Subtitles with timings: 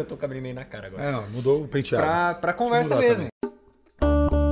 [0.00, 1.02] eu tô com a meio na cara agora.
[1.02, 2.04] É, não, mudou o penteado.
[2.04, 3.26] Pra, pra conversa mesmo.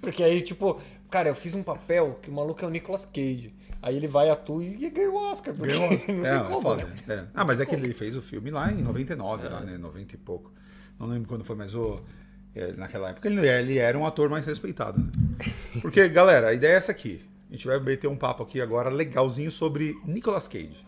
[0.00, 0.80] Porque aí, tipo,
[1.10, 3.54] cara, eu fiz um papel que o maluco é o Nicolas Cage.
[3.82, 5.54] Aí ele vai, atua e ganha o Oscar.
[5.54, 6.14] Porque Ganhou Oscar.
[6.18, 6.84] não É, é como, foda.
[6.84, 6.94] né?
[7.08, 7.24] É.
[7.34, 9.78] Ah, mas é que ele fez o filme lá em 99, lá, né?
[9.78, 10.52] 90 e pouco.
[10.98, 11.98] Não lembro quando foi, mas o,
[12.54, 15.10] é, naquela época ele, ele era um ator mais respeitado, né?
[15.80, 17.24] Porque, galera, a ideia é essa aqui.
[17.50, 20.86] A gente vai meter um papo aqui agora legalzinho sobre Nicolas Cage.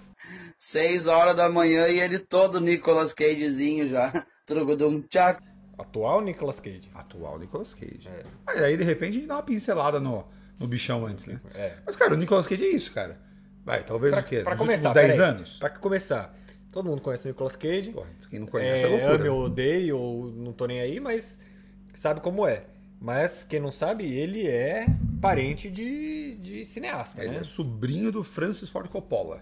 [0.58, 4.24] Seis horas da manhã e ele todo Nicolas Cagezinho já.
[4.46, 5.42] Trugudum tchac.
[5.76, 6.88] Atual Nicolas Cage.
[6.94, 8.08] Atual Nicolas Cage.
[8.08, 8.24] É.
[8.64, 10.24] Aí, de repente, a gente dá uma pincelada no,
[10.58, 11.40] no bichão antes, né?
[11.54, 11.78] É.
[11.84, 13.20] Mas, cara, o Nicolas Cage é isso, cara.
[13.64, 14.40] Vai, talvez o quê?
[14.42, 15.30] Pra Nos começar, últimos 10 peraí.
[15.30, 15.56] anos?
[15.58, 16.36] Pra começar,
[16.70, 17.90] todo mundo conhece o Nicolas Cage.
[17.90, 19.14] Porra, quem não conhece é, É, loucura.
[19.14, 21.36] ame ou odeio, ou não tô nem aí, mas
[21.94, 22.66] sabe como é.
[23.00, 24.86] Mas quem não sabe, ele é
[25.22, 27.38] parente de, de cineasta, Ele né?
[27.40, 29.40] é sobrinho do Francis Ford Coppola.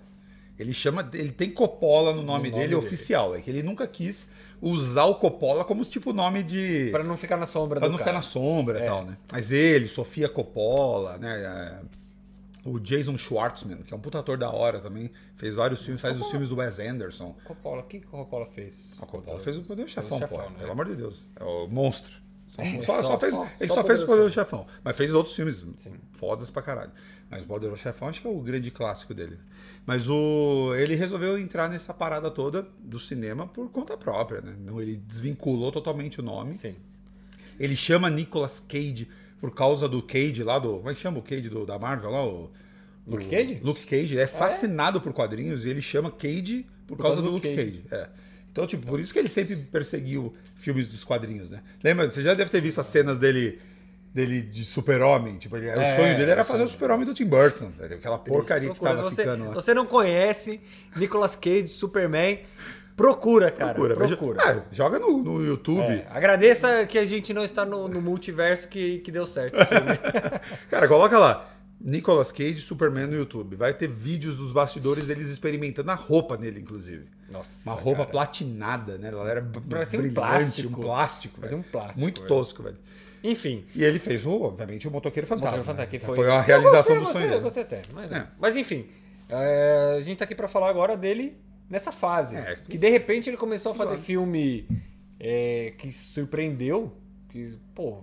[0.58, 2.74] Ele chama, ele tem Coppola no nome, No nome dele, dele.
[2.74, 3.34] oficial.
[3.34, 4.28] É que ele nunca quis
[4.60, 7.98] usar o Coppola como tipo nome de Pra não ficar na sombra pra do não
[7.98, 8.10] cara.
[8.10, 8.84] ficar na sombra e É.
[8.86, 9.16] tal, né?
[9.32, 11.40] Mas ele, Sofia Coppola, né?
[11.40, 15.98] é, O Jason Schwartzman, que é um puta ator da hora também, fez vários filmes,
[16.02, 17.34] faz os filmes do Wes Anderson.
[17.42, 18.98] Coppola, o que o Coppola fez?
[19.00, 20.50] A Coppola fez o Poder Chefão, Chefão, pô.
[20.50, 20.56] né?
[20.58, 21.30] Pelo amor de Deus.
[21.36, 22.18] É o monstro.
[22.50, 24.66] Só, É, só- só- só fez, ele só fez Poderoso o Poder Chefão.
[24.84, 25.64] Mas fez outros filmes
[26.12, 26.90] fodas pra caralho.
[27.30, 29.38] Mas o Poderoso Chefão acho que é o grande clássico dele.
[29.86, 34.54] Mas o ele resolveu entrar nessa parada toda do cinema por conta própria, né?
[34.58, 36.54] Não, ele desvinculou totalmente o nome.
[36.54, 36.74] Sim.
[37.58, 39.08] Ele chama Nicolas Cage
[39.40, 40.78] por causa do Cage lá do.
[40.78, 42.24] Como é que chama o Cage do, da Marvel lá?
[42.26, 42.50] O,
[43.06, 43.60] Luke Cage?
[43.62, 44.14] Luke Cage.
[44.14, 47.84] Ele é fascinado por quadrinhos e ele chama Cage por, causa, do Luke Cage.
[47.90, 48.08] É.
[48.52, 51.60] Então, tipo, por isso que ele sempre perseguiu filmes dos quadrinhos, né?
[51.82, 52.10] Lembra?
[52.10, 53.60] Você já deve ter visto as cenas dele.
[54.12, 57.26] Dele de super-homem, tipo, É, o sonho dele era é, fazer o super-homem do Tim
[57.26, 57.86] Burton, né?
[57.94, 59.54] aquela porcaria que tava você, ficando lá.
[59.54, 60.60] você não conhece
[60.96, 62.40] Nicolas Cage, Superman,
[62.96, 63.72] procura, cara.
[63.72, 64.42] Procura, Procura.
[64.42, 65.84] Ah, joga no, no YouTube.
[65.84, 69.54] É, agradeça que a gente não está no, no multiverso que, que deu certo.
[70.68, 71.49] Cara, coloca lá.
[71.80, 73.56] Nicolas Cage, Superman no YouTube.
[73.56, 77.06] Vai ter vídeos dos bastidores deles experimentando a roupa nele, inclusive.
[77.30, 78.10] Nossa, Uma roupa cara.
[78.10, 79.08] platinada, né?
[79.08, 80.68] Ela era Parece um brilhante, plástico.
[80.68, 81.66] um plástico, Parece velho.
[81.66, 82.28] um plástico, Muito velho.
[82.28, 82.76] tosco, velho.
[83.22, 83.64] Enfim.
[83.74, 85.58] E ele fez, o, obviamente, o Motoqueiro Fantasma.
[85.58, 86.16] Motoqueiro Fantasma, né?
[86.16, 86.16] foi...
[86.16, 87.42] foi a realização Eu do gostei, sonho Eu dele.
[87.42, 87.82] gostei até.
[87.92, 88.26] Mas, É.
[88.38, 88.86] mas enfim,
[89.28, 91.36] é, a gente tá aqui pra falar agora dele
[91.68, 92.34] nessa fase.
[92.36, 92.56] É.
[92.68, 94.66] Que de repente ele começou a fazer filme
[95.18, 96.92] é, que surpreendeu.
[97.28, 98.02] Que, pô,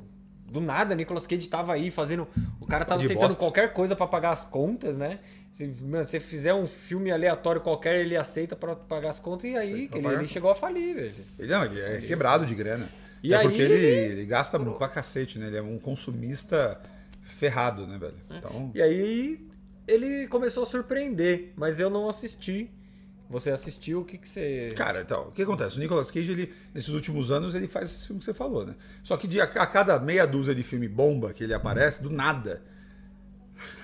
[0.52, 2.28] do nada Nicolas Cage tava aí fazendo.
[2.60, 3.40] O cara tava De aceitando bosta.
[3.40, 5.20] qualquer coisa pra pagar as contas, né?
[5.52, 9.50] Se você fizer um filme aleatório qualquer, ele aceita pra pagar as contas.
[9.50, 11.16] E aí ele, ele chegou a falir, velho.
[11.40, 12.88] Ele, não, ele é quebrado de grana.
[13.24, 15.48] E é aí porque ele, ele- gasta pra cacete, né?
[15.48, 16.80] Ele é um consumista
[17.24, 18.16] ferrado, né, velho?
[18.30, 18.38] É.
[18.38, 19.48] Então, E aí
[19.88, 22.70] ele começou a surpreender, mas eu não assisti.
[23.30, 24.70] Você assistiu, o que, que você.
[24.76, 25.76] Cara, então, o que acontece?
[25.76, 28.76] O Nicolas Cage, ele, nesses últimos anos, ele faz esse filme que você falou, né?
[29.04, 32.62] Só que de, a, cada meia dúzia de filme bomba que ele aparece, do nada.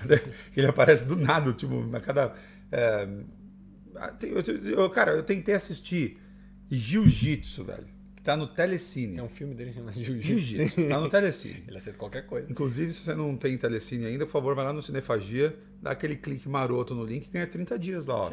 [0.56, 2.34] ele aparece do nada, tipo, a cada.
[2.72, 3.08] é,
[4.22, 6.18] eu, eu- cara, eu tentei assistir
[6.70, 7.86] Jiu-Jitsu, velho.
[8.16, 9.18] Que tá no Telecine.
[9.18, 10.38] É um filme dele chamado Jiu-Jitsu.
[10.38, 11.64] Jiu-Jitsu, tá no Telecine.
[11.68, 12.50] Ele aceita qualquer coisa.
[12.50, 16.16] Inclusive, se você não tem Telecine ainda, por favor, vai lá no Cinefagia, dá aquele
[16.16, 18.30] clique maroto no link e ganha 30 dias lá, ó.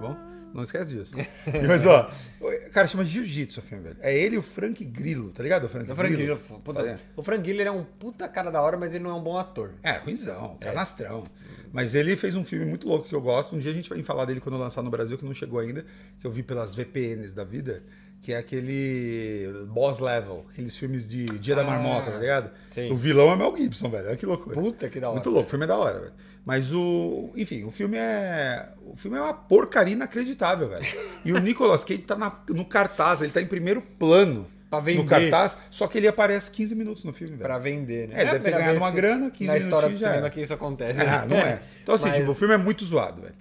[0.00, 0.16] Tá bom?
[0.54, 1.14] Não esquece disso.
[1.68, 2.10] Mas, ó,
[2.40, 3.96] o cara chama Jiu-Jitsu o filme, velho.
[4.00, 5.64] É ele e o Frank Grillo, tá ligado?
[5.64, 6.36] O Frank O Frank Grillo.
[6.36, 6.98] Grillo, puta, Sabe?
[7.14, 9.22] o Frank Grillo ele é um puta cara da hora, mas ele não é um
[9.22, 9.72] bom ator.
[9.82, 11.24] É, ruimzão, canastrão.
[11.70, 13.54] Mas ele fez um filme muito louco que eu gosto.
[13.54, 15.84] Um dia a gente vai falar dele quando lançar no Brasil, que não chegou ainda,
[16.18, 17.82] que eu vi pelas VPNs da vida,
[18.22, 22.50] que é aquele Boss Level, aqueles filmes de Dia da Ah, Marmota, tá ligado?
[22.70, 22.90] sim.
[22.90, 24.06] O vilão é Mel Gibson, velho.
[24.08, 24.54] Olha que loucura.
[24.58, 25.16] Puta que da hora.
[25.16, 26.12] Muito louco, o filme é da hora, velho.
[26.48, 27.28] Mas o.
[27.36, 28.70] Enfim, o filme é.
[28.86, 30.82] O filme é uma porcaria inacreditável, velho.
[31.22, 34.46] E o Nicolas Cage tá na- no cartaz, ele tá em primeiro plano.
[34.70, 35.02] Pra vender.
[35.02, 37.42] No cartaz, só que ele aparece 15 minutos no filme, velho.
[37.44, 38.14] Pra vender, né?
[38.16, 40.98] É, a deve ter ganhado uma grana, 15 Na história do cinema que isso acontece.
[41.02, 41.60] Ah, não é.
[41.82, 43.34] Então, assim, Mas- tipo, o filme é muito zoado, velho.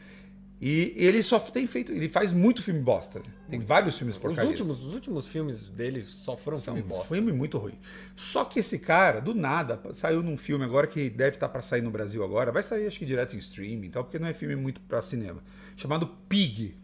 [0.59, 1.91] E ele só tem feito.
[1.91, 3.21] Ele faz muito filme bosta.
[3.47, 4.59] Tem vários filmes Os porcarias.
[4.59, 7.13] últimos, os últimos filmes dele só foram São filme bosta.
[7.13, 7.77] filme muito ruim.
[8.15, 11.81] Só que esse cara, do nada, saiu num filme agora que deve estar pra sair
[11.83, 12.51] no Brasil agora.
[12.51, 14.99] Vai sair, acho que direto em streaming e tal, porque não é filme muito pra
[14.99, 15.43] cinema.
[15.75, 16.75] Chamado Pig.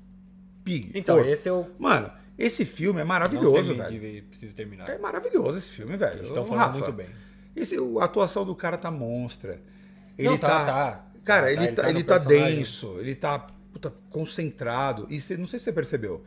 [0.64, 0.92] Pig.
[0.94, 1.32] Então, Porco.
[1.32, 4.24] esse eu Mano, esse filme é não maravilhoso, de velho.
[4.26, 4.88] preciso terminar.
[4.88, 6.18] É maravilhoso esse filme, velho.
[6.18, 7.08] Eles estão falando Rafa, muito bem.
[7.56, 9.60] Esse, o- a atuação do cara tá monstra.
[10.16, 11.06] Ele Não, tá, tá, tá.
[11.24, 12.56] Cara, Tá, ele, ele tá, tá ele tá personagem.
[12.58, 15.08] denso, ele tá puta, concentrado.
[15.10, 16.24] E você, não sei se você percebeu.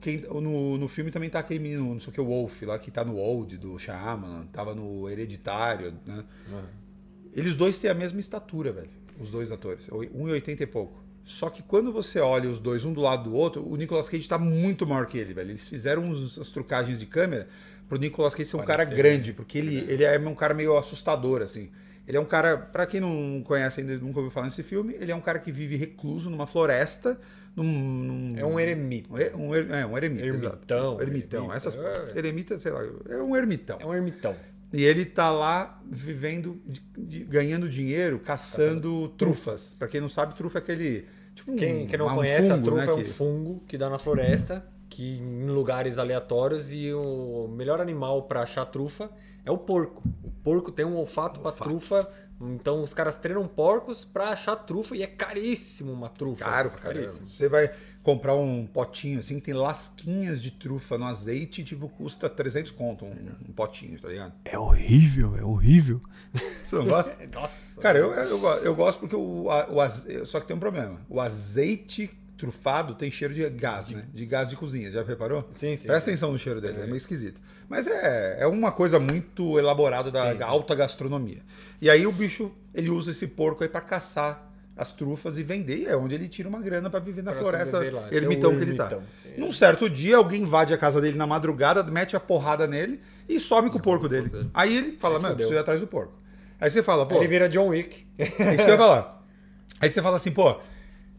[0.00, 2.78] Quem, no, no filme também tá aquele menino, não sei o que, o Wolf, lá
[2.78, 6.24] que tá no Old do Shyamalan, tava no Hereditário, né?
[7.32, 8.90] Eles dois têm a mesma estatura, velho.
[9.18, 9.88] Os dois atores.
[9.88, 11.02] 1,80 e pouco.
[11.24, 14.28] Só que quando você olha os dois um do lado do outro, o Nicolas Cage
[14.28, 15.50] tá muito maior que ele, velho.
[15.50, 17.48] Eles fizeram uns, as trucagens de câmera
[17.88, 20.76] pro Nicolas Cage ser um cara Parecer, grande, porque ele, ele é um cara meio
[20.76, 21.70] assustador, assim.
[22.08, 25.12] Ele é um cara, pra quem não conhece ainda, nunca ouviu falar nesse filme, ele
[25.12, 27.20] é um cara que vive recluso numa floresta,
[27.54, 27.64] num...
[27.64, 29.12] num- É um eremita.
[29.12, 31.02] um, er- um, er- é, um eremita, Ermitão, exato.
[31.02, 31.40] Ermitão.
[31.44, 32.18] eremita, Essas, é.
[32.18, 33.76] eremita, sei lá, é um ermitão.
[33.78, 34.34] É um ermitão.
[34.72, 39.74] E ele tá lá vivendo, de- de- ganhando dinheiro, caçando trufas.
[39.78, 41.06] Pra quem não sabe, trufa é aquele.
[41.34, 43.76] Tipo um, Quem, quem não conhece, a fungo, trufa né, é um que- fungo que
[43.78, 49.06] dá na floresta, que em lugares aleatórios, e o melhor animal pra achar trufa
[49.44, 50.02] é o porco.
[50.48, 51.68] O porco tem um olfato pra Olfato.
[51.70, 52.08] trufa,
[52.40, 56.44] então os caras treinam porcos pra achar trufa e é caríssimo uma trufa.
[56.44, 57.00] Caro pra caramba.
[57.04, 57.26] Caríssimo.
[57.26, 57.70] Você vai
[58.02, 63.04] comprar um potinho assim que tem lasquinhas de trufa no azeite, tipo, custa 300 conto
[63.04, 64.32] um, um potinho, tá ligado?
[64.44, 66.00] É horrível, é horrível.
[66.64, 67.14] Você não gosta?
[67.32, 67.80] Nossa.
[67.80, 71.00] Cara, eu, eu, eu gosto porque o, o aze- Só que tem um problema.
[71.08, 74.04] O azeite trufado tem cheiro de gás, né?
[74.14, 74.90] De gás de cozinha.
[74.90, 75.48] Já reparou?
[75.54, 75.86] Sim, sim.
[75.88, 77.40] Presta atenção no cheiro dele, é, meio esquisito.
[77.68, 80.42] Mas é, é uma coisa muito elaborada da Sim, sim.
[80.42, 81.42] alta gastronomia.
[81.82, 84.46] E aí o bicho, ele usa esse porco aí pra caçar
[84.76, 85.78] as trufas e vender.
[85.80, 88.06] E é onde ele tira uma grana pra viver na Pra floresta lá.
[88.06, 88.84] Esse é ermitão que ele tá.
[88.84, 89.02] ermitão.
[89.36, 93.38] Num certo dia, alguém invade a casa dele na madrugada, mete a porrada nele e
[93.38, 94.30] some com o porco dele.
[94.54, 96.14] Aí ele fala, mano, preciso ir atrás do porco.
[96.60, 98.06] Aí você fala, pô, Ele vira John Wick.
[98.18, 99.24] é isso que eu ia falar.
[99.80, 100.58] Aí você fala assim, pô,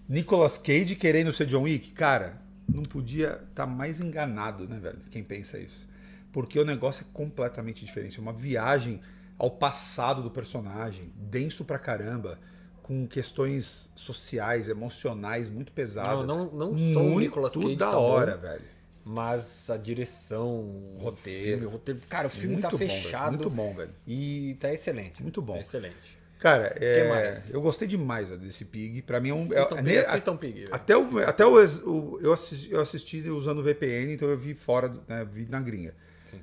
[0.10, 5.00] Nicolas Cage querendo ser John Wick, cara, não podia estar mais enganado, né, velho?
[5.12, 5.88] Quem pensa isso.
[6.34, 8.18] Porque o negócio é completamente diferente.
[8.18, 9.00] É uma viagem
[9.38, 12.40] ao passado do personagem, denso pra caramba,
[12.84, 16.28] com questões sociais, emocionais muito pesadas.
[16.28, 18.02] Não, não- não só o Nicolas Cage da tá bom.
[18.02, 18.64] hora, velho.
[19.06, 21.44] Mas a direção, o Roteiro.
[21.52, 22.02] filme, o roteiro.
[22.10, 22.92] Cara, o filme Muito tá bom, velho.
[22.92, 23.30] fechado.
[23.38, 23.92] Muito bom, velho.
[24.06, 25.22] E tá excelente.
[25.24, 25.54] Muito bom.
[25.54, 26.19] Tá excelente.
[26.40, 27.04] Cara, é,
[27.52, 29.02] eu gostei demais desse Pig.
[29.02, 29.44] Pra mim é um.
[29.44, 30.66] Assistam é, Pig, é- assistam Pig.
[30.72, 31.54] Até o, até o,
[31.86, 35.94] o- eu, assisti, eu assisti usando VPN, então eu vi fora, né, vi na gringa.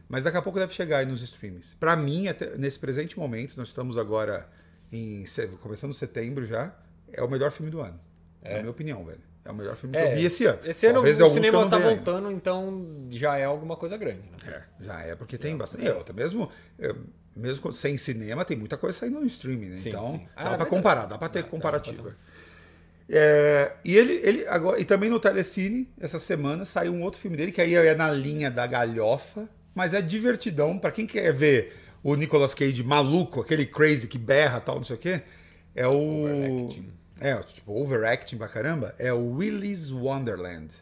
[0.08, 1.74] Mas daqui a pouco deve chegar aí nos streams.
[1.76, 4.48] Pra mim, até nesse presente momento, nós estamos agora
[4.92, 5.24] em
[5.62, 6.76] começando setembro já,
[7.12, 7.98] é o melhor filme do ano.
[8.42, 9.20] É, a minha opinião, velho.
[9.46, 10.58] É o melhor filme que eu vi esse ano.
[10.64, 11.88] Esse ano Talvez o cinema tá ainda.
[11.88, 14.22] voltando, então já é alguma coisa grande.
[14.44, 14.52] Né?
[14.80, 15.86] É, já é, porque tem bastante.
[15.86, 16.94] É, outra, mesmo, é,
[17.34, 19.76] mesmo sem cinema, tem muita coisa saindo no streaming, né?
[19.76, 20.18] Sim, então, sim.
[20.18, 20.70] dá Ah, é pra verdade.
[20.70, 22.10] comparar, dá pra ter Dá, dá.
[23.08, 27.36] É, e ele, ele agora, e também no Telecine, essa semana, saiu um outro filme
[27.36, 30.76] dele, que aí é na linha da galhofa, mas é divertidão.
[30.78, 31.72] Pra quem quer ver
[32.02, 35.22] o Nicolas Cage maluco, aquele crazy que berra tal, não sei o quê,
[35.74, 36.24] é o.
[36.24, 36.92] Overacting.
[37.20, 40.74] É, tipo, overacting pra caramba, é o Willy's Wonderland.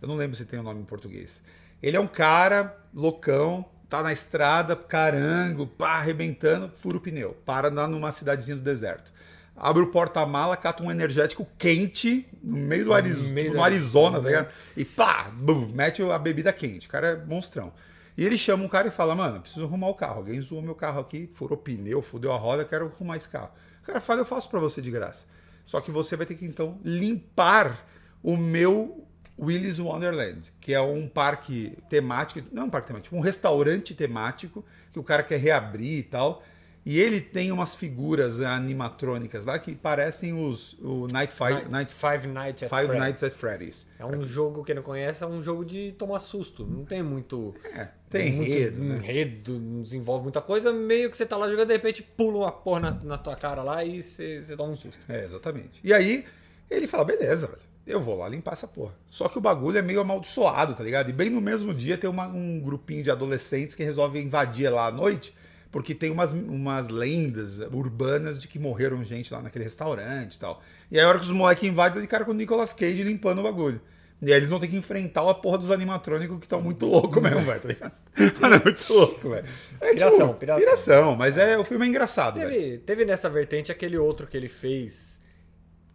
[0.00, 1.42] Eu não lembro se tem o nome em português.
[1.82, 7.34] Ele é um cara loucão, tá na estrada, carango, pá, arrebentando, fura o pneu.
[7.44, 9.12] Para lá numa cidadezinha do deserto.
[9.56, 14.20] Abre o porta-mala, cata um energético quente no meio do Arizona, meio no da Arizona,
[14.20, 14.48] tá ligado?
[14.76, 16.88] E pá, bum, mete a bebida quente.
[16.88, 17.72] O cara é monstrão.
[18.16, 20.18] E ele chama um cara e fala, mano, preciso arrumar o carro.
[20.18, 23.50] Alguém zoou meu carro aqui, furou pneu, fudeu a roda, eu quero arrumar esse carro.
[23.82, 25.26] O cara fala, eu faço pra você de graça.
[25.66, 27.86] Só que você vai ter que, então, limpar
[28.22, 29.06] o meu
[29.38, 34.98] Willy's Wonderland, que é um parque temático, não um parque temático, um restaurante temático que
[34.98, 36.42] o cara quer reabrir e tal.
[36.86, 42.26] E ele tem umas figuras animatrônicas lá que parecem os o Night, Five, Night, Five
[42.28, 43.00] Nights at Five Freddy's.
[43.00, 43.86] Nights at Freddy's.
[43.98, 46.66] É um jogo, quem não conhece, é um jogo de tomar susto.
[46.66, 47.54] Não tem muito.
[47.64, 48.96] É, tem muito enredo, né?
[48.96, 50.72] enredo, não desenvolve muita coisa.
[50.72, 53.62] Meio que você tá lá jogando, de repente pula uma porra na, na tua cara
[53.62, 54.98] lá e você, você toma um susto.
[55.08, 55.80] É, exatamente.
[55.82, 56.24] E aí
[56.70, 58.94] ele fala, beleza, velho, eu vou lá limpar essa porra.
[59.10, 61.10] Só que o bagulho é meio amaldiçoado, tá ligado?
[61.10, 64.86] E bem no mesmo dia tem uma- um grupinho de adolescentes que resolve invadir lá
[64.86, 65.34] à noite,
[65.70, 70.62] porque tem umas, umas lendas urbanas de que morreram gente lá naquele restaurante e tal.
[70.90, 73.40] E aí a hora que os moleques invadem, de cara com o Nicolas Cage limpando
[73.40, 73.80] o bagulho.
[74.22, 77.20] E aí eles vão ter que enfrentar a porra dos animatrônicos que estão muito louco
[77.20, 77.92] mesmo, velho, tá ligado?
[78.40, 79.46] Mano, é muito louco, velho.
[79.80, 80.64] É, Piração, piração.
[80.64, 82.40] Piração, mas é, o filme é engraçado.
[82.40, 85.18] Teve, teve nessa vertente aquele outro que ele fez,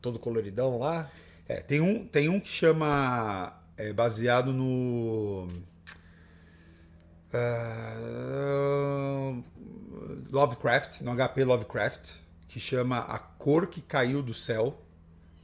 [0.02, 1.10] todo coloridão lá.
[1.48, 3.56] É, tem um, tem um que chama.
[3.76, 5.48] É baseado no.
[7.34, 9.34] ah,
[10.32, 12.12] Lovecraft, no HP Lovecraft,
[12.48, 14.80] que chama A Cor que Caiu do Céu,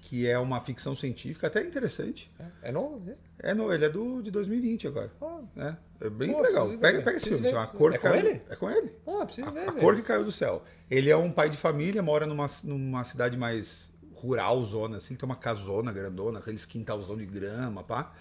[0.05, 2.31] que é uma ficção científica até interessante.
[2.61, 2.99] É novo?
[3.03, 3.15] né?
[3.39, 5.11] É, no, ele é do, de 2020 agora.
[5.19, 5.41] Ah.
[5.55, 5.77] né?
[5.99, 6.69] É bem Pô, legal.
[6.77, 8.41] Pega, pega esse filme, A Cor É com ele?
[8.47, 8.93] É com ele.
[9.25, 9.67] Preciso A, ver.
[9.67, 10.63] a cor que caiu do céu.
[10.91, 15.25] Ele é um pai de família, mora numa, numa cidade mais rural, zona, assim, tem
[15.25, 18.13] uma casona grandona, aqueles quintalzão de grama, pá.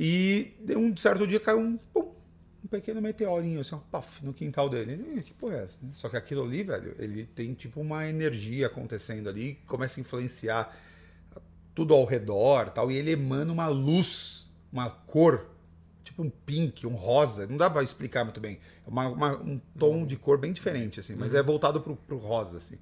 [0.00, 2.12] E de um certo dia caiu um, pum,
[2.64, 4.92] um pequeno meteorinho, assim, um puff, no quintal dele.
[4.92, 5.78] Ele, "Ih, que porra é essa?
[5.92, 10.74] Só que aquilo ali, velho, ele tem tipo uma energia acontecendo ali, começa a influenciar
[11.74, 15.46] tudo ao redor tal, e ele emana uma luz, uma cor,
[16.04, 17.46] tipo um pink, um rosa.
[17.46, 18.58] Não dá pra explicar muito bem.
[18.86, 22.16] É uma- uma- um tom de cor bem diferente, assim, mas é voltado pro, pro
[22.18, 22.76] rosa, assim.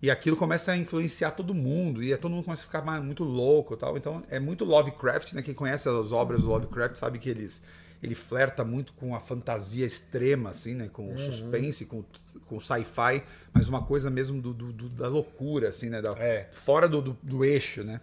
[0.00, 3.74] E aquilo começa a influenciar todo mundo, e todo mundo começa a ficar muito louco
[3.74, 3.96] e tal.
[3.96, 5.42] Então é muito Lovecraft, né?
[5.42, 7.60] Quem conhece as obras do Lovecraft sabe que eles,
[8.00, 10.88] ele flerta muito com a fantasia extrema, assim, né?
[10.92, 12.04] Com o suspense, com,
[12.46, 16.00] com o sci-fi, mas uma coisa mesmo do, do- do- da loucura, assim, né?
[16.00, 16.48] Da- É.
[16.52, 18.00] Fora do, do, do eixo, né?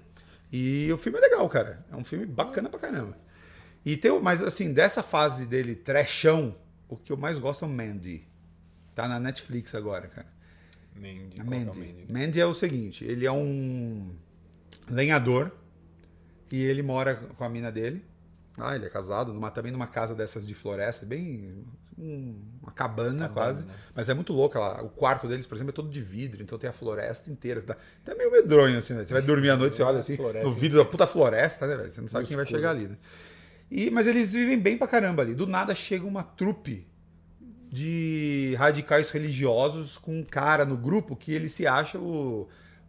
[0.58, 1.86] E o filme é legal, cara.
[1.92, 3.18] É um filme bacana pra caramba.
[3.86, 6.56] E tem, mas assim, dessa fase dele, trechão,
[6.88, 8.26] o que eu mais gosto é o Mandy.
[8.96, 10.28] Tá na Netflix agora, cara.
[10.96, 11.42] Mandy.
[11.42, 11.80] É Mandy.
[11.80, 12.06] Mandy?
[12.10, 14.16] Mandy é o seguinte, ele é um
[14.90, 15.52] lenhador
[16.50, 18.02] e ele mora com a mina dele.
[18.58, 21.66] Ah, ele é casado, numa, também numa casa dessas de floresta, bem
[21.98, 23.66] um- uma cabana, quase.
[23.66, 23.74] né?
[23.94, 24.58] Mas é muito louco.
[24.58, 27.62] ela- o quarto deles, por exemplo, é todo de vidro, então tem a floresta inteira.
[27.62, 29.06] Dá- Até meio medronho, assim, né?
[29.06, 31.76] Você vai dormir à noite, você olha assim, Floresta no vidro da puta floresta, né,
[31.76, 31.92] velho?
[31.92, 32.60] Você não sabe No quem vai escuro.
[32.60, 32.98] chegar ali, né?
[33.70, 35.34] E, mas eles vivem bem pra caramba ali.
[35.36, 36.88] Do nada chega uma trupe
[37.72, 42.48] de radicais religiosos com um cara no grupo que ele se acha o,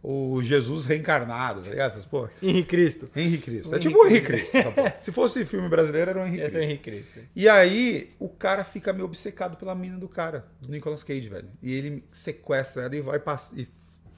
[0.09, 1.89] o Jesus reencarnado, tá ligado?
[1.89, 2.31] Essas porra.
[2.41, 3.09] Henrique Cristo.
[3.13, 3.71] Henrique Cristo.
[3.73, 4.55] O É tipo o Henrique Cristo.
[4.55, 4.95] essa porra.
[5.01, 6.89] Se fosse filme brasileiro, era o Henrique Esse é o Cristo.
[6.89, 7.29] Henrique Cristo.
[7.35, 11.49] E aí, o cara fica meio obcecado pela mina do cara, do Nicolas Cage, velho.
[11.61, 13.21] E ele sequestra ela e vai
[13.57, 13.67] e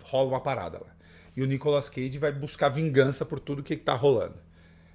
[0.03, 0.95] rola uma parada lá.
[1.35, 4.35] E o Nicolas Cage vai buscar vingança por tudo que tá rolando.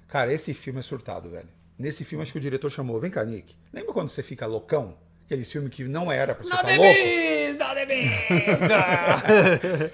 [0.07, 1.49] Cara, esse filme é surtado, velho.
[1.77, 3.53] Nesse filme, acho que o diretor chamou, vem cá, Nick.
[3.73, 4.97] Lembra quando você fica loucão?
[5.25, 7.34] Aquele filme que não era pra você estar de louco?
[7.83, 8.09] De.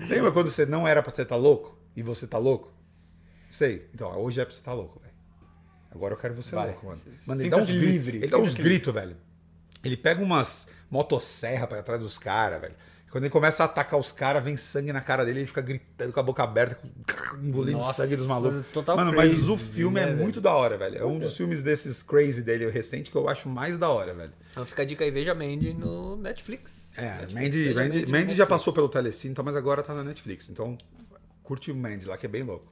[0.08, 2.72] Lembra quando você não era pra você estar louco e você tá louco?
[3.50, 3.88] Sei.
[3.94, 5.12] Então, hoje é pra você estar louco, velho.
[5.94, 6.68] Agora eu quero você Vai.
[6.68, 7.02] louco, mano.
[7.26, 8.08] Mano, ele dá uns gritos.
[8.08, 9.18] Ele dá uns gritos, velho.
[9.84, 12.76] Ele pega umas motosserra pra trás dos caras, velho.
[13.10, 16.14] Quando ele começa a atacar os caras, vem sangue na cara dele, ele fica gritando
[16.14, 16.88] com a boca aberta, com-
[17.46, 18.64] engolindo Nossa, sangue dos malucos.
[18.88, 20.18] Mano, mas crazy, o filme né, é velho?
[20.20, 20.98] muito da hora, velho.
[20.98, 24.32] É um dos filmes desses crazy dele recente que eu acho mais da hora, velho.
[24.52, 26.81] Então fica a dica aí, veja Mandy no Netflix.
[26.98, 30.04] É, Mandy, veja Mandy, no Mandy já passou pelo Telecine, então, mas agora tá na
[30.04, 30.50] Netflix.
[30.50, 30.78] Então,
[31.44, 32.72] curte o Mandy lá, que é bem louco.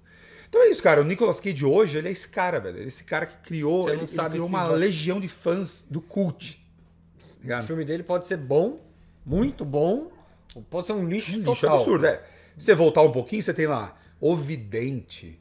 [0.50, 1.00] Então é isso, cara.
[1.02, 2.78] O Nicolas Cage hoje, ele é esse cara, velho.
[2.78, 6.02] Ele é esse cara que criou, ele, ele criou uma vai- legião de fãs do
[6.02, 6.60] cult.
[7.40, 7.66] O Ligado?
[7.68, 8.82] filme dele pode ser bom,
[9.26, 10.12] muito bom,
[10.70, 11.54] pode ser um lixo Um total.
[11.54, 12.22] lixo absurdo, é.
[12.58, 15.40] Se você voltar um pouquinho, você tem lá O Vidente,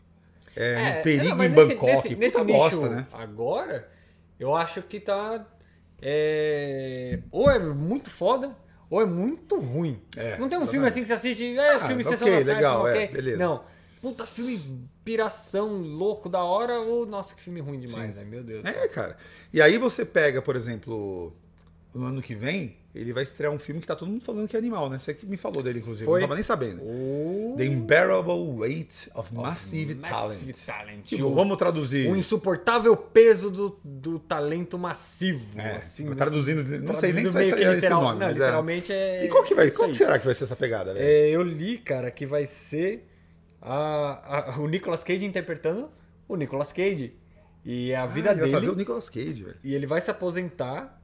[0.54, 3.06] é, Um Perigo não, em nesse- Bangkok, Nesse, nesse nicho bosta, né?
[3.12, 3.90] agora,
[4.38, 5.44] eu acho que tá.
[6.02, 8.54] é, ou é muito foda,
[8.90, 10.00] ou é muito ruim.
[10.16, 10.71] É, não tem um exatamente.
[10.71, 13.02] filme assim que você assiste, é, Ah, filme ok, Sessão da Tarde, legal, ok.
[13.02, 13.38] é, beleza.
[13.38, 13.64] Não.
[14.00, 18.25] Puta filme piração, louco, da hora, ou nossa, que filme ruim demais, né?
[18.25, 18.64] Meu Deus.
[18.64, 19.16] É, cara.
[19.52, 21.35] E aí você pega, por exemplo,
[21.92, 24.57] no ano que vem, ele vai estrear um filme que tá todo mundo falando que
[24.57, 24.99] é animal, né?
[24.99, 26.05] Você que me falou dele, inclusive.
[26.05, 26.19] Foi.
[26.19, 26.83] Eu não tava nem sabendo.
[26.83, 27.55] O...
[27.57, 30.67] The Unbearable Weight of Massive, Massive Talent.
[30.67, 31.05] Talent.
[31.05, 32.11] Tipo, O- vamos traduzir.
[32.11, 35.47] O insuportável peso do, do talento massivo.
[35.59, 38.26] É, assim, traduzindo, não sei nem Traduzindo se meio que é esse literal- nome, não,
[38.26, 38.40] mas é.
[38.40, 39.25] literalmente é.
[39.25, 39.71] E qual que vai?
[39.71, 41.05] Qual que será que vai ser essa pegada, velho?
[41.05, 43.07] É, eu li, cara, que vai ser
[43.61, 45.90] a, a- o Nicolas Cage interpretando
[46.28, 47.14] o Nicolas Cage.
[47.64, 48.52] E a vida Ah, ele dele.
[48.52, 49.57] vai fazer o Nicolas Cage, velho.
[49.62, 50.98] E ele vai se aposentar.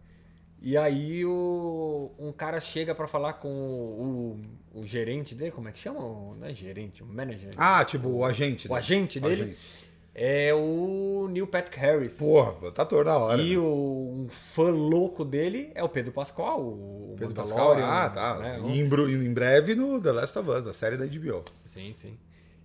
[0.67, 4.39] E aí o, um cara chega pra falar com o,
[4.73, 6.01] o, o gerente dele, como é que chama?
[6.01, 7.51] O- Não é gerente, o manager.
[7.59, 8.67] Ah, tipo, o agente.
[8.67, 8.79] o né?
[8.79, 9.59] agente dele agente.
[10.15, 12.15] é o Neil Patrick Harris.
[12.15, 13.43] Porra, tá ator da hora.
[13.43, 13.63] E velho.
[13.63, 17.75] o um fã louco dele é o Pedro Pascoal, o Pedro Pascal.
[17.83, 18.39] Ah, tá.
[18.39, 18.61] né?
[18.65, 21.45] E em, em breve no The Last of Us, a série da HBO.
[21.67, 22.17] Sim, sim.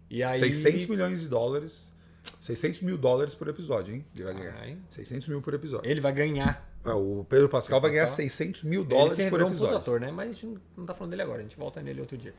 [0.10, 1.92] E aí 600 milhões de dólares.
[2.40, 4.06] 600 mil dólares por episódio, hein?
[4.16, 4.54] Ele vai ganhar.
[4.54, 4.78] Caralho.
[4.90, 5.90] 600 mil por episódio.
[5.90, 6.69] ele vai ganhar.
[6.86, 8.18] É, o Pedro Pascal vai ganhar Pascal.
[8.30, 9.78] 600 mil ele dólares por revelou um puta episódio.
[9.78, 10.12] ator, né?
[10.12, 12.34] Mas a gente não- tá falando dele agora, a gente volta nele outro dia.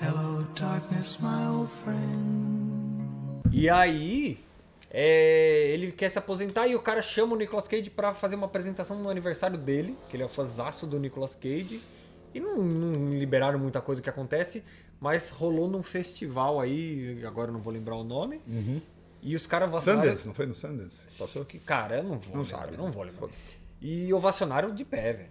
[0.00, 3.44] Hello, darkness, my old friend.
[3.52, 4.40] E aí,
[4.90, 8.46] é, ele quer se aposentar e o cara chama o Nicolas Cage pra fazer uma
[8.46, 11.80] apresentação no aniversário dele, que ele é fãzaço do Nicolas Cage.
[12.34, 14.64] E não, não liberaram muita coisa que acontece,
[15.00, 18.40] mas rolou num festival aí, agora eu não vou lembrar o nome.
[19.24, 20.04] E os caras ovacionaram...
[20.10, 21.06] Sundance, não foi no Sundance?
[21.18, 21.44] Passou?
[21.46, 22.90] Que, cara, eu não vou Não lembrar, sabe, não né?
[22.90, 23.28] vou lembrar.
[23.80, 25.28] E ovacionaram de pé, velho.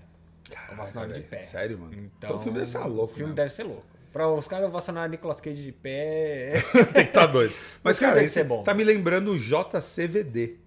[0.49, 1.43] Caraca, Ovacionaram de pé.
[1.43, 1.93] Sério, mano?
[1.93, 3.35] Então, Então o filme deve ser louco, O filme né?
[3.35, 3.85] deve ser louco.
[4.11, 6.63] Pra os caras ovacionarem Nicolas Cage de pé...
[6.93, 7.53] Tem que tá doido.
[7.83, 8.63] Mas, cara, tem que esse ser bom.
[8.63, 10.57] tá me lembrando o JCVD.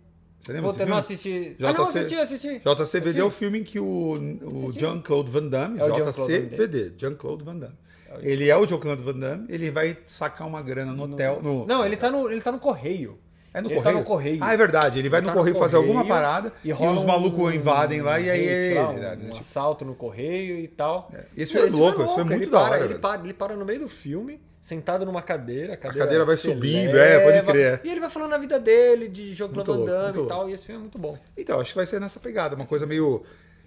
[0.40, 1.56] Você lembra Puta, não assisti...
[1.60, 2.48] Ah, não, JC assisti, assisti.
[2.60, 3.38] JCVD é o Assisti.
[3.38, 4.80] filme em que o, o Assisti.
[4.80, 7.74] Jean-Claude Van Damme, É JCVD, Jean-Claude Van Damme.
[8.20, 11.40] Ele é o Jean-Claude Van Damme, ele vai sacar uma grana no hotel.
[11.42, 13.18] No, Não, ele tá no, ele tá no correio.
[13.52, 13.98] É no Ele tá correio?
[14.00, 14.38] no correio.
[14.42, 14.98] Ah, é verdade.
[14.98, 17.06] Ele vai Ele no tá no correio fazer alguma correio parada e, rola os um-
[17.06, 18.78] malucos invadem lá e aí hate ele.
[18.80, 21.10] um, né, um tipo, assalto no correio e tal.
[21.34, 23.32] Esse filme é louco, esse filme é ele muito da para, hora, Ele para, ele
[23.32, 25.72] para no meio do filme, sentado numa cadeira.
[25.72, 27.80] A cadeira, cadeira vai subindo, eleva, é, pode crer.
[27.82, 30.50] E ele vai falando a vida dele, de jogo Muito Van Damme muito e tal.
[30.50, 31.18] E esse filme é muito bom.
[31.34, 33.22] Então, acho que vai ser nessa pegada, uma coisa meio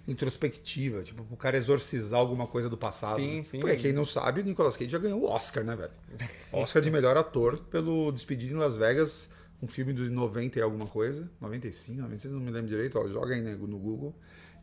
[0.08, 3.16] introspectiva, tipo, o cara exorcizar alguma coisa do passado.
[3.16, 3.42] Sim, né?
[3.42, 3.60] sim.
[3.60, 5.90] Porque quem não sabe, o Nicolas Cage já ganhou o Oscar, né, velho?
[6.52, 9.30] Oscar de melhor ator pelo Despedido em Las Vegas,
[9.62, 13.34] um filme de 90 e alguma coisa, 95, 96, não me lembro direito, ó, joga
[13.34, 14.14] aí né, no Google.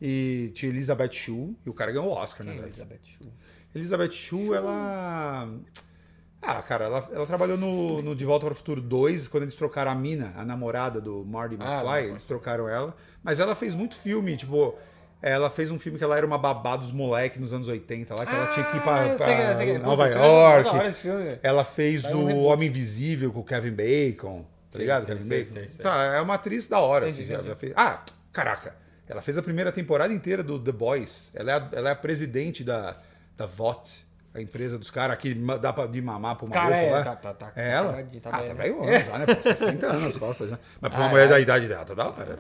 [0.02, 2.74] E tinha Elizabeth Shue, e o cara ganhou o Oscar, né, Quem é velho?
[2.74, 3.34] Elizabeth Shue?
[3.76, 5.50] Elizabeth Shue, ela.
[6.42, 9.56] Ah, cara, ela, ela trabalhou no, no De Volta para o Futuro 2, quando eles
[9.56, 12.10] trocaram a mina, a namorada do Marty Ah, McFly, não.
[12.12, 12.96] eles trocaram ela.
[13.24, 14.76] Mas ela fez muito filme, tipo.
[15.22, 18.26] Ela fez um filme que ela era uma babá dos moleques nos anos 80, lá
[18.26, 19.78] que ela tinha que ir Ah, pra, sei pra sei que é.
[19.80, 20.64] Nova é York.
[20.64, 21.40] da hora esse filme.
[21.42, 22.44] Ela fez Tá um o.
[22.44, 25.06] Homem Invisível com o Kevin Bacon, tá Sei, ligado?
[25.06, 25.54] sei, Kevin sei, Bacon.
[25.54, 25.84] sei, sei.
[25.84, 27.30] Tá, é uma atriz da hora, Entendi, assim.
[27.32, 27.50] já- entendi.
[27.50, 28.76] já fez- Ah, caraca.
[29.10, 31.32] Ela fez a primeira temporada inteira do The Boys.
[31.34, 32.96] Ela é a, ela é a presidente da,
[33.36, 34.06] da VOT,
[34.36, 37.04] a empresa dos caras que dá pra de mamar pro maluco Cara, é, lá.
[37.04, 37.90] tá- tá- tá- é tá ela?
[37.90, 38.64] acabadinho, tá ah, bem, tá né?
[38.64, 39.26] velho, já, né?
[39.34, 40.60] Pô, 60 anos nas costas já.
[40.80, 41.28] Mas pra uma Ah, mulher é.
[41.30, 42.38] da idade dela, tá da hora.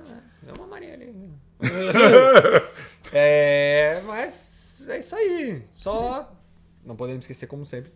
[0.47, 1.33] É uma Maria ali.
[3.11, 5.63] é, mas é isso aí.
[5.71, 6.33] Só
[6.85, 7.91] não podemos esquecer, como sempre,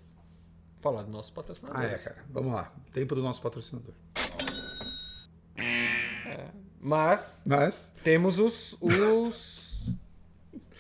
[0.82, 1.80] falar do nosso patrocinador.
[1.80, 2.18] Ah, é, cara.
[2.30, 2.74] Vamos lá.
[2.92, 3.94] Tempo do nosso patrocinador.
[6.80, 9.80] Mas Mas temos os, os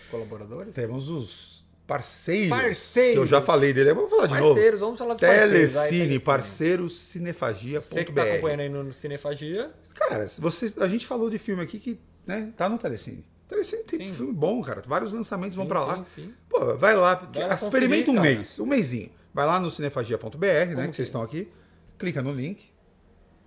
[0.10, 0.74] colaboradores.
[0.74, 2.50] temos os parceiros.
[2.50, 3.14] Parceiros.
[3.14, 3.94] Que eu já falei dele.
[3.94, 4.54] Vamos falar de novo.
[4.56, 5.42] Parceiros, vamos falar parceiros.
[5.50, 6.20] Vai, Telecine, Telecine.
[6.20, 8.14] parceiros Você que cinefagia.br.
[8.14, 12.54] tá acompanhando aí no Cinefagia, Cara, vocês, a gente falou de filme aqui que né,
[12.56, 13.26] tá no Telecine.
[13.48, 14.16] Telecine tem Sim.
[14.16, 14.82] filme bom, cara.
[14.88, 16.04] Vários lançamentos vão Sim, pra lá.
[16.04, 16.34] sim.
[16.50, 18.28] Pô, vai lá, Vai experimenta um cara.
[18.28, 19.10] mês, um mêsinho.
[19.34, 21.52] Vai lá no cinefagia.br, né, que que vocês estão aqui.
[21.98, 22.70] Clica no link,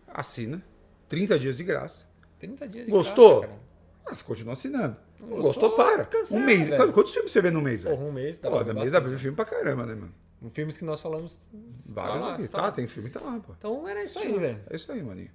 [0.06, 0.62] assina,
[1.08, 2.04] 30 dias de graça.
[2.38, 3.40] 30 dias de Gostou?
[3.40, 3.64] graça, cara.
[4.06, 4.96] Ah, você continua assinando.
[5.18, 6.04] Não gostou, gostou, para.
[6.04, 6.68] cancela, um mês.
[6.68, 6.92] velho.
[6.92, 7.96] Quantos, filmes você vê no mês, velho?
[7.96, 9.94] Porra, um mês, dá Pô, pra ver mês dá pra ver filme pra caramba, né,
[9.94, 10.14] mano?
[10.52, 11.38] Filmes que nós falamos.
[11.86, 12.48] Vários tá lá, aqui.
[12.48, 13.54] tá Tá, tem filme, tá lá, pô.
[13.58, 14.60] Então era isso aí, velho.
[14.68, 15.30] É isso aí, maninho.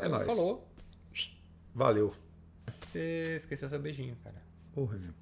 [0.00, 0.26] É nóis.
[0.26, 0.68] Falou.
[1.74, 2.12] Valeu.
[2.68, 4.42] Você esqueceu seu beijinho, cara.
[4.72, 5.14] Porra, meu.